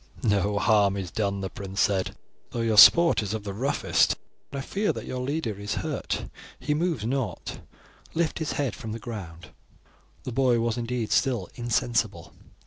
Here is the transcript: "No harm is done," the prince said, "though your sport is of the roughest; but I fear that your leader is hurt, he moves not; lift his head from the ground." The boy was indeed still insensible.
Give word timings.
"No 0.23 0.57
harm 0.57 0.97
is 0.97 1.11
done," 1.11 1.41
the 1.41 1.49
prince 1.51 1.79
said, 1.79 2.15
"though 2.49 2.61
your 2.61 2.79
sport 2.79 3.21
is 3.21 3.35
of 3.35 3.43
the 3.43 3.53
roughest; 3.53 4.15
but 4.49 4.57
I 4.57 4.61
fear 4.61 4.91
that 4.91 5.05
your 5.05 5.19
leader 5.19 5.59
is 5.59 5.75
hurt, 5.85 6.25
he 6.59 6.73
moves 6.73 7.05
not; 7.05 7.59
lift 8.15 8.39
his 8.39 8.53
head 8.53 8.73
from 8.75 8.93
the 8.93 8.97
ground." 8.99 9.49
The 10.23 10.31
boy 10.31 10.59
was 10.59 10.75
indeed 10.75 11.11
still 11.11 11.49
insensible. 11.53 12.33